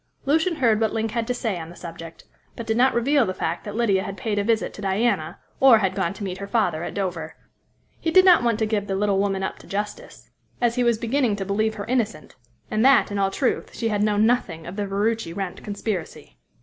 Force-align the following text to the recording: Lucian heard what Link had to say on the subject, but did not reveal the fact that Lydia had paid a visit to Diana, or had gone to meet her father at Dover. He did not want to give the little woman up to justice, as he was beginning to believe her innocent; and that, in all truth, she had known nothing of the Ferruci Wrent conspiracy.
Lucian 0.25 0.55
heard 0.55 0.81
what 0.81 0.93
Link 0.93 1.11
had 1.11 1.27
to 1.27 1.33
say 1.35 1.59
on 1.59 1.69
the 1.69 1.75
subject, 1.75 2.23
but 2.55 2.65
did 2.65 2.75
not 2.75 2.95
reveal 2.95 3.23
the 3.23 3.35
fact 3.35 3.63
that 3.63 3.75
Lydia 3.75 4.01
had 4.01 4.17
paid 4.17 4.39
a 4.39 4.43
visit 4.43 4.73
to 4.73 4.81
Diana, 4.81 5.37
or 5.59 5.77
had 5.77 5.93
gone 5.93 6.11
to 6.15 6.23
meet 6.23 6.39
her 6.39 6.47
father 6.47 6.83
at 6.83 6.95
Dover. 6.95 7.35
He 7.99 8.09
did 8.09 8.25
not 8.25 8.41
want 8.41 8.57
to 8.57 8.65
give 8.65 8.87
the 8.87 8.95
little 8.95 9.19
woman 9.19 9.43
up 9.43 9.59
to 9.59 9.67
justice, 9.67 10.31
as 10.59 10.73
he 10.73 10.83
was 10.83 10.97
beginning 10.97 11.35
to 11.35 11.45
believe 11.45 11.75
her 11.75 11.85
innocent; 11.85 12.35
and 12.71 12.83
that, 12.83 13.11
in 13.11 13.19
all 13.19 13.29
truth, 13.29 13.75
she 13.75 13.89
had 13.89 14.01
known 14.01 14.25
nothing 14.25 14.65
of 14.65 14.75
the 14.75 14.87
Ferruci 14.87 15.33
Wrent 15.33 15.63
conspiracy. 15.63 16.39